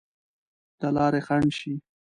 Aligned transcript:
د 0.79 0.81
لارې 0.95 1.21
خنډ 1.27 1.49
شي. 1.59 1.73